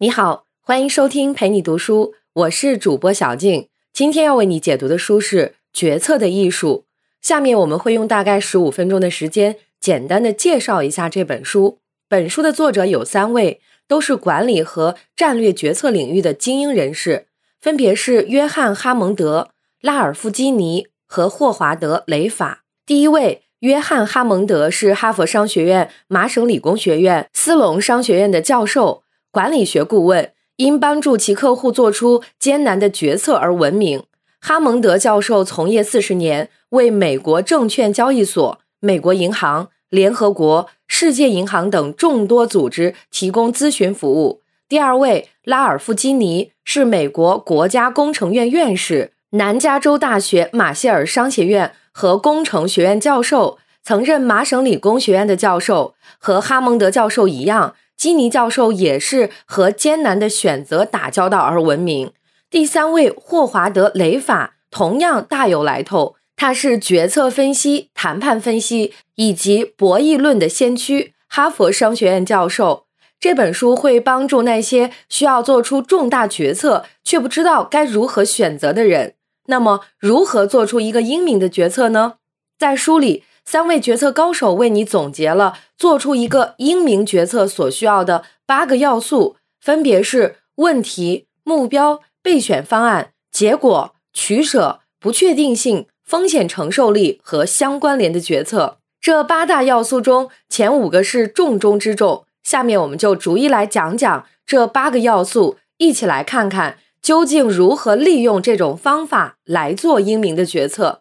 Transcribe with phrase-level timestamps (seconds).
[0.00, 3.68] 你好，欢迎收听陪你读书，我是主播小静。
[3.92, 6.84] 今天要为你解读的书是《决策的艺术》。
[7.26, 11.78] 下面我们会用大概十五分钟的时间，简单的介绍一下这本书。
[12.08, 17.26] 本书的作者有三位，都是管理和战略决策领域的精英人士，
[17.60, 19.48] 分别是约翰·哈蒙德、
[19.80, 22.62] 拉尔夫·基尼和霍华德·雷法。
[22.86, 29.02] 第一位，约翰·哈蒙德是哈佛商学院、麻省理工学院、斯隆商学院的教授。
[29.30, 34.02] 管理学顾问因帮助其客户做出艰难的决策而闻名。
[34.40, 44.42] 哈蒙德教授从业四十年，为美国证券交易所、美国银行、联合国、世界银行等众多组织提供咨询服务。
[44.68, 55.94] 第二位，拉尔夫·基尼是美国国家工程院院士、南加州大学马歇尔商学院和工程学院教授，曾任麻省理工学院的教授。
[56.18, 57.74] 和哈蒙德教授一样。
[57.98, 62.12] 基尼教授也是和艰难的选择打交道而闻名。
[62.48, 72.84] 第三位霍华德·雷法同样大有来头，他是决策分析、谈判分析以及博弈论的先驱，哈佛商学院教授。
[73.18, 79.14] 这本书会帮助那些需要做出重大决策却不知道该如何选择的人。
[79.46, 82.14] 那么，如何做出一个英明的决策呢？
[82.56, 83.24] 在书里。
[83.50, 98.80] 三位决策高手为你总结了做出一个英明决策所需要的八个要素，分别是问题、目标、备选方案、结果、取舍、不确定性、风险承受力和相关联的决策。
[99.00, 102.26] 这八大要素中，前五个是重中之重。
[102.42, 111.00] 下面我们就逐一来讲讲这八个要素，一起来看看究竟如何利用这种方法来做英明的决策。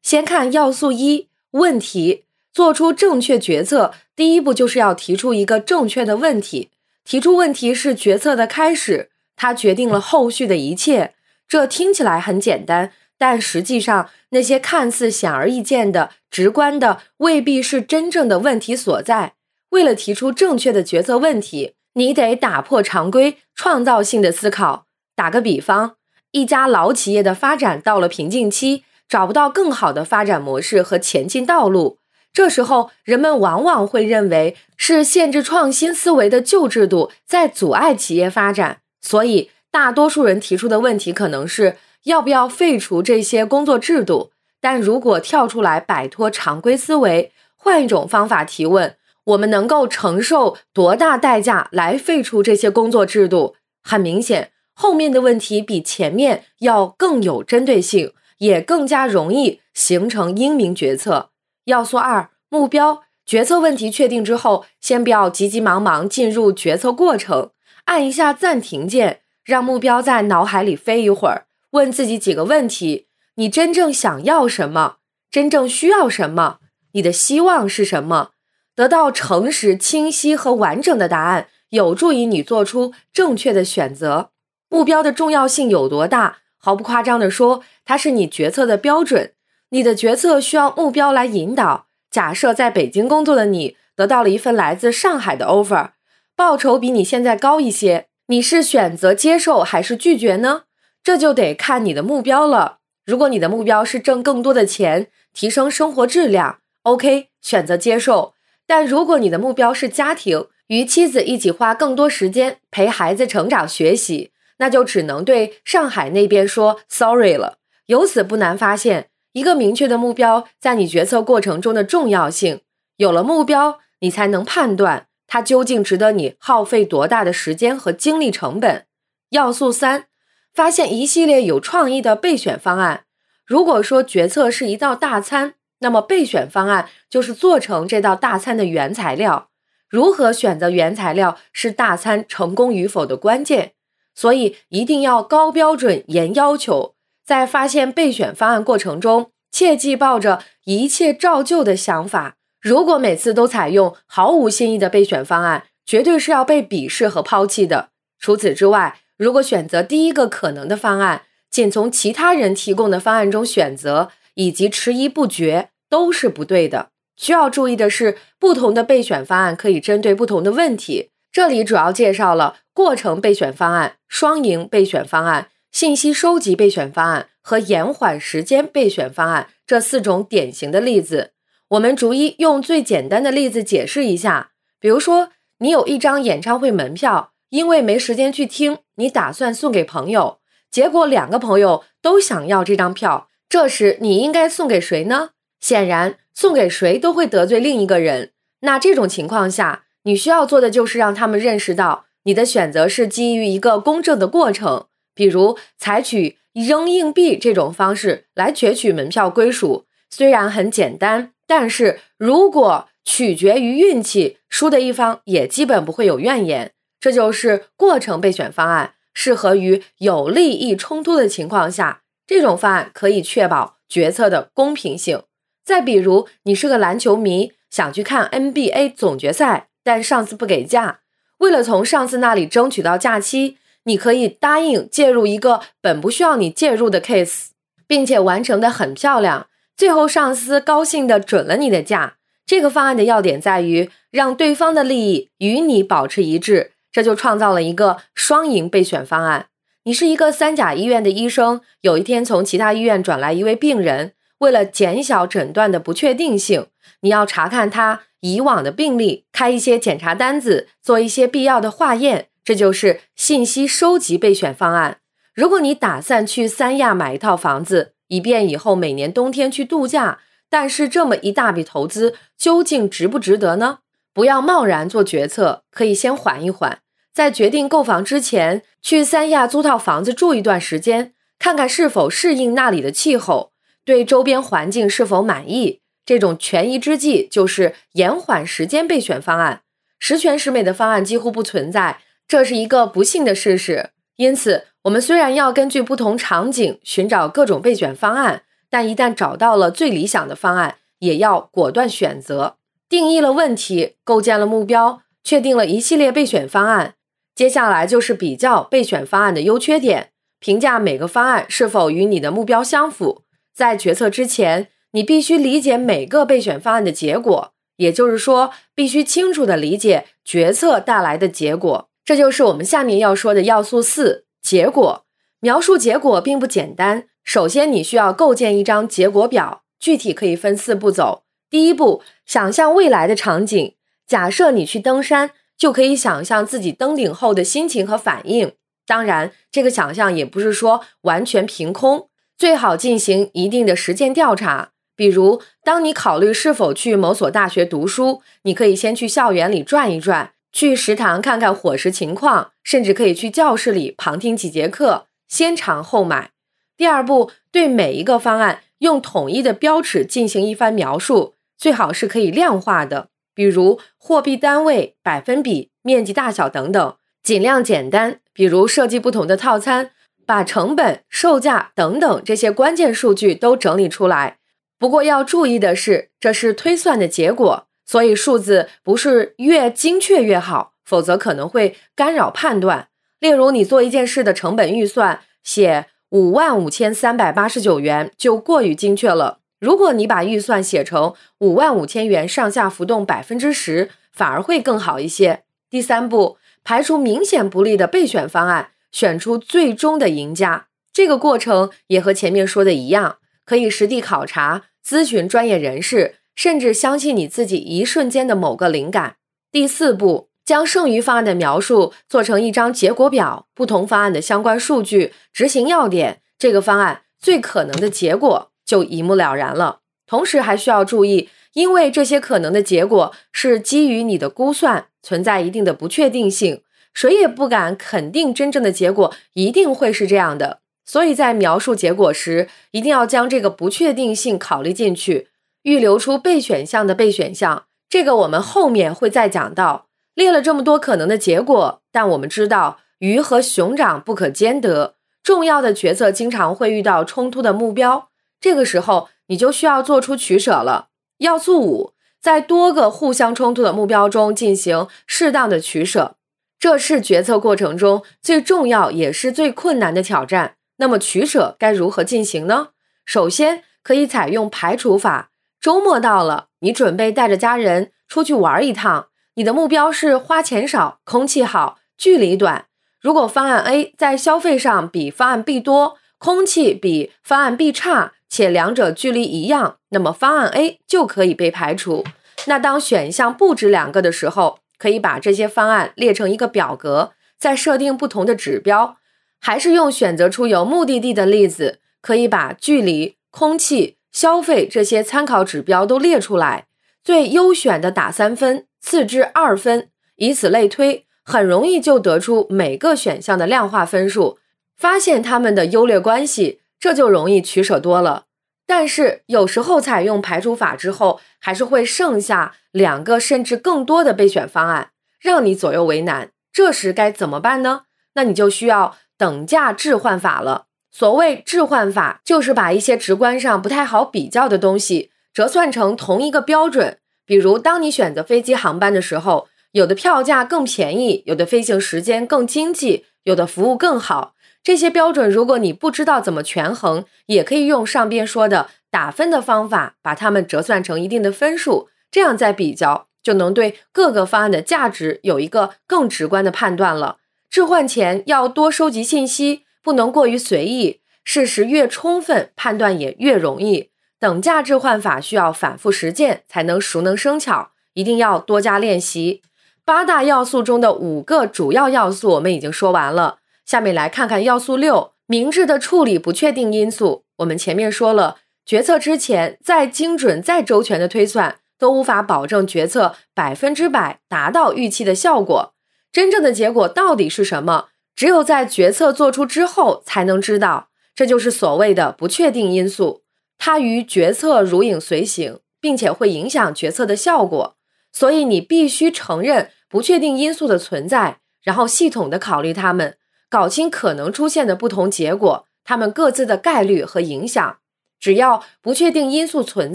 [0.00, 1.26] 先看要素一。
[1.52, 6.70] 问题做出正确决策，第一步就是要提出一个正确的问题。
[7.04, 11.14] 提出问题是决策的开始，它决定了后续的一切。
[11.48, 19.32] 这听起来很简单，但实际上那些看似显而易见的、直观的，未必是真正的问题所在。
[19.70, 24.86] 为了提出正确的决策问题，你得打破常规，创造性的思考。
[25.16, 25.96] 打个比方，
[26.32, 28.84] 一家老企业的发展到了瓶颈期。
[29.08, 31.98] 找不到更好的发展模式和前进道路，
[32.32, 44.30] 这时候人们往往会认为是限制创新思维的旧制度在阻碍企业发展，所以大多数人提出的问题可能是要不要废除这些工作制度。
[44.60, 53.54] 但如果跳出来摆脱常规思维，换一种方法提问，我们能够承受多大代价来废除这些工作制度？
[53.82, 58.12] 很明显，后面的问题比前面要更有针对性。
[58.38, 61.30] 也更加容易形成英明决策。
[61.66, 63.02] 要素二：目标。
[63.26, 67.50] 决策问题确定之后，先不要急急忙忙进入决策过程，
[67.84, 74.96] 按一下暂停键，让目标在脑海里飞一会儿，问自己几个问题：你真正想要什么？
[75.30, 76.58] 真正需要什么？
[76.92, 78.30] 你的希望是什么？
[78.74, 84.30] 得到诚实、清晰和完整的答案，有助于你做出正确的选择。
[84.70, 86.38] 目标的重要性有多大？
[86.58, 89.32] 毫不夸张地说，它是你决策的标准。
[89.70, 91.86] 你的决策需要目标来引导。
[92.10, 95.90] 假设在北京工作的你得到了一份来自上海的 offer，
[96.34, 100.62] 报酬比你现在高一些，你是选择接受还是拒绝呢？
[101.04, 102.78] 这就得看你的目标了。
[103.04, 108.34] 如果你的目标是挣更多的钱，提升生活质量，OK，选择接受。
[108.66, 114.32] 但如果你的目标是家庭，与妻子一起花更多时间陪孩子成长学习。
[114.58, 117.58] 那就只能对上海那边说 sorry 了。
[117.86, 122.60] 由此不难发现，一个明确的目标在你决策过程中的重要性。
[122.96, 128.86] 有了目标，你才能判断它究竟值得你耗费多大的时间和精力成本。
[129.30, 130.06] 要素三，
[130.52, 133.04] 发现一系列有创意的备选方案。
[133.46, 139.48] 如果说决策是一道大餐，那么备选方案就是做成这道大餐的原材料。
[139.88, 143.72] 如何选择原材料是大餐成功与否的关键。
[144.18, 152.34] 所以一定要高标准、严要求，在发现备选方案过程中，切忌抱着一切照旧的想法。
[152.60, 157.90] 如果每次都采用毫无新意的备选方案，绝对是要被鄙视和抛弃的。
[158.18, 166.88] 除此之外，如果选择第一个可能的方案，仅从其他人提供的方案中选择，以及迟疑不决，都是不对的。
[167.14, 171.10] 需要注意的是，不同的备选方案可以针对不同的问题。
[171.30, 181.32] 这里主要介绍了过程备选方案、双赢备选方案、信息收集备选方案和延缓时间备选方案这四种典型的例子。
[181.68, 184.52] 我们逐一用最简单的例子解释一下。
[184.80, 190.38] 比如说，你有一张演唱会门票，因为没时间去听，你打算送给朋友，
[190.70, 195.30] 结果两个朋友都想要这张票，这时你应该送给谁呢？
[195.60, 198.30] 显然，送给谁都会得罪另一个人。
[198.60, 209.84] 那这种情况下，你需要做的就是让他们认识到，你的选择是基于一个公正的过程，比如采取扔硬币这种方式来攫取门票归属。
[210.08, 216.72] 虽然很简单，但是如果取决于运气，输的一方也基本不会有怨言。
[216.98, 225.22] 这就是过程备选方案，适合于有利益冲突的情况下，这种方案可以确保决策的公平性。
[225.62, 230.98] 再比如，你是个篮球迷，想去看 NBA 总决赛，但上司不给假。
[231.38, 237.46] 为了从上司那里争取到假期，你可以答应介入一个本不需要你介入的 case，
[237.86, 239.46] 并且完成的很漂亮。
[239.74, 242.16] 最后，上司高兴的准了你的假。
[242.44, 249.46] 这个方案的要点在于让对方的利益与你保持一致，这就创造了一个双赢备选方案。
[249.84, 254.12] 你是一个三甲医院的医生，有一天从其他医院转来一位病人。
[254.38, 256.66] 为了减小诊断的不确定性，
[257.00, 264.98] 你要查看他以往的病例，开一些检查单子，做一些必要的化验，这就是信息收集备选方案。
[265.34, 270.18] 如果你打算去三亚买一套房子，以便以后每年冬天去度假，
[270.48, 273.78] 但是这么一大笔投资究竟值不值得呢？
[274.12, 276.80] 不要贸然做决策，可以先缓一缓，
[277.14, 283.52] 在决定购房之前，去三亚租套房子住一段时间，看看是否适应那里的气候。
[283.84, 285.80] 对周边环境是否满意？
[286.08, 289.60] 这种权宜之计就是延缓时间备选方案。
[289.98, 293.90] 十全十美的方案几乎不存在，这是一个不幸的事实。
[294.16, 302.56] 因此，我们虽然要根据不同场景寻找各种备选方案，但一旦找到了最理想的方案，也要果断选择。
[302.88, 306.94] 定义了问题，构建了目标，确定了一系列备选方案，
[307.34, 313.24] 接下来就是比较备选方案的优缺点，评价每个方案是否与你的目标相符。
[313.54, 321.88] 在决策之前，你必须理解每个备选方案的结果，也就是说，必须清楚地理解决策带来的结果。
[322.04, 325.04] 这就是我们下面要说的要素四：结果。
[325.40, 327.04] 描述结果并不简单。
[327.22, 331.24] 首先，你需要构建一张结果表，具体可以分四步走。
[331.50, 333.74] 第一步，想象未来的场景。
[334.06, 338.52] 假设你去登山，就可以想象自己登顶后的心情和反应。
[338.86, 342.08] 当然，这个想象也不是说完全凭空。
[342.38, 356.32] 最好进行一定的实践调查，比如，当你考虑是否去某所大学读书，你可以先去校园里转一转，去食堂看看伙食情况，甚至可以去教室里旁听几节课，先尝后买。
[356.76, 369.92] 第二步，对每一个方案用统一的标尺进行一番描述，最好是可以量化的，比如货币单位、百分比、面积大小等等，尽量简单，比如设计不同的套餐。
[370.26, 374.36] 把成本、售价等等这些关键数据都整理出来。
[374.78, 382.88] 不过要注意的是，这是推算的结果，所以数字不是越精确越好，否则可能会干扰判断。
[383.18, 389.40] 例如，你做一件事的成本预算写五万五千三百八十九元就过于精确了。
[389.58, 395.42] 如果你把预算写成五万五千元上下浮动百分之十，反而会更好一些。
[395.68, 398.70] 第三步，排除明显不利的备选方案。
[398.90, 403.18] 选出最终的赢家，这个过程也和前面说的一样，
[403.48, 409.16] 可以实地考察、咨询专业人士，甚至相信你自己一瞬间的某个灵感。
[409.50, 419.80] 第四步，将剩余方案的描述做成一张结果表，不同方案的相关数据、执行要点，这个方案最可能的结果就一目了然了。
[420.06, 426.60] 同时还需要注意，因为这些可能的结果是基于你的估算，存在一定的不确定性。
[426.92, 435.28] 谁也不敢肯定真正的结果一定会是这样的，所以在描述结果时，一定要将这个不确定性考虑进去，
[435.64, 437.66] 预留出备选项的备选项。
[437.90, 439.84] 这个我们后面会再讲到。
[440.14, 448.08] 列了这么多可能的结果，但我们知道鱼和熊掌不可兼得，重要的决策经常会遇到冲突的目标，
[448.40, 450.88] 这个时候你就需要做出取舍了。
[451.18, 456.16] 要素五，在多个互相冲突的目标中进行适当的取舍。
[456.58, 460.54] 这是决策过程中最重要也是最困难的挑战。
[460.78, 462.70] 那么取舍该如何进行呢？
[463.04, 465.30] 首先可以采用排除法。
[465.60, 469.08] 周末到了，你准备带着家人出去玩一趟。
[469.34, 472.66] 你的目标是花钱少、空气好、距离短。
[473.00, 482.04] 如果方案 A 在消费上比方案 B 多，空气比方案 B 差，且两者距离一样，那么方案 A 就可以被排除。
[482.46, 488.97] 那当选项不止两个的时候，可以把这些方案列成一个表格，再设定不同的指标，
[489.40, 496.66] 还是用选择出有目的地的例子，可以把距离、空气、消费这些参考指标都列出来，
[497.04, 504.38] 最优选的打三分，次之二分，以此类推，很容易就得出每个选项的量化分数，
[504.76, 508.24] 发现它们的优劣关系，这就容易取舍多了。
[508.66, 514.90] 但是有时候采用排除法之后，还是会剩下两个甚至更多的备选方案，
[515.20, 516.32] 让你左右为难。
[516.52, 517.82] 这时该怎么办呢？
[518.14, 520.66] 那你就需要等价置换法了。
[520.90, 526.98] 所谓置换法，就是把一些直观上不太好比较的东西折算成同一个标准。
[527.26, 534.34] 比如，当你选择飞机航班的时候，有的票价更便宜，有的飞行时间更经济，有的服务更好。
[534.62, 547.18] 这些标准，如果你不知道怎么权衡，也可以用上边说的打分的方法，把它们折算成一定的分数，这样再比较，就能对各个方案的价值有一个更直观的判断了。
[547.50, 553.90] 置换前要多收集信息，不能过于随意，事实越充分，判断也越容易。
[554.20, 559.42] 等价置换法需要反复实践才能熟能生巧，一定要多加练习。
[559.84, 563.38] 八大要素中的五个主要要素，我们已经说完了。
[563.64, 567.24] 下面来看看要素六：明智的处理不确定因素。
[567.36, 568.36] 我们前面说了，
[568.66, 575.74] 决策之前再精准、再周全的推算，都无法保证决策百分之百达到预期的效果。
[576.12, 577.88] 真正的结果到底是什么？
[578.16, 580.88] 只有在决策做出之后才能知道。
[581.14, 583.22] 这就是所谓的不确定因素，
[583.58, 587.76] 它与决策如影随形，并且会影响决策的效果。
[588.12, 593.16] 所以你必须承认不确定因素的存在，然后系统的考虑它们。
[593.50, 597.78] 搞清可能出现的不同结果，它们各自的概率和影响。
[598.20, 599.94] 只要不确定因素存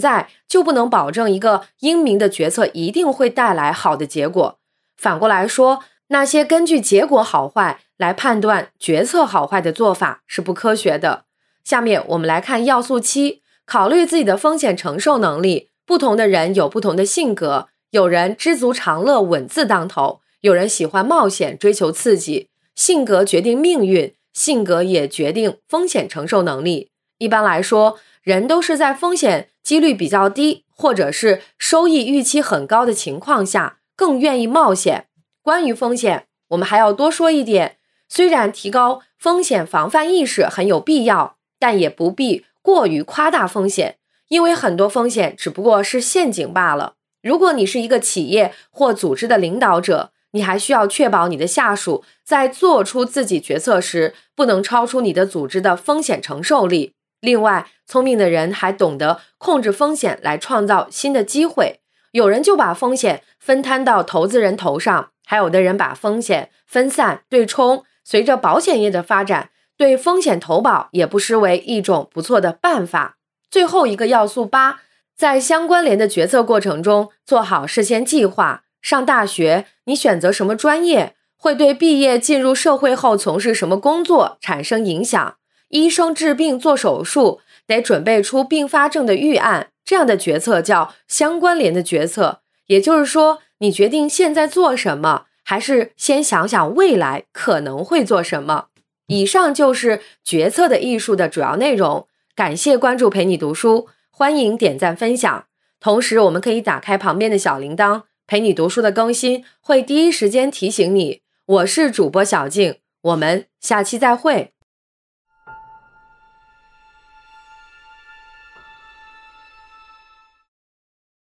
[0.00, 4.58] 在，就不能保证一个英明的决策一定会带来好的结果。
[4.96, 11.24] 反过来说，那些根据结果好坏来判断决策好坏的做法是不科学的。
[11.64, 15.70] 下面我们来看要素七：考虑自己的风险承受能力。
[15.86, 22.48] 不同的人有不同的性格，有人知足常乐、稳字当头，有人喜欢冒险、追求刺激。
[22.74, 26.90] 性格决定命运，性格也决定风险承受能力。
[27.18, 35.06] 一般来说，人都是在风险几率比较低，或者是收益预期很高的情况下，更愿意冒险。
[35.44, 37.76] 关于风险，我们还要多说一点：
[38.08, 43.98] 虽然提高风险防范意识很有必要，但也不必过于夸大风险，
[44.28, 46.94] 因为很多风险只不过是陷阱罢了。
[47.22, 56.94] 如果你是一个企业或组织的领导者，你还需要确保你的下属在做出自己决策时，不能超出你的组织的风险承受力。
[57.20, 61.80] 另外，聪明的人还懂得控制风险来创造新的机会。
[62.14, 67.82] 有人就把风险分摊到投资人头上，还有的人把风险分散对冲。
[68.04, 73.16] 随着保险业的发展，对风险投保也不失为一种不错的办法。
[73.50, 74.82] 最后一个要素八，
[75.16, 78.62] 在相关联的决策过程中，做好事先计划。
[78.80, 85.36] 上大学，你选择什么专业会对毕业进入社会后从事什么工作产生影响？
[85.70, 92.40] 医生治病做手术得准备出并发症的预案，这样的决策叫相关联的决策。
[92.66, 98.68] 也就是说，你决定现在做什么，还是先想想未来可能会做什么？
[99.08, 102.08] 以上就是决策的艺术的主要内容。
[102.34, 105.44] 感谢关注陪你读书，欢迎点赞分享。
[105.78, 108.04] 同时，我们可以打开旁边的小铃铛。
[108.26, 111.20] 陪你读书的更新会第一时间提醒你。
[111.44, 114.53] 我是主播小静，我们下期再会。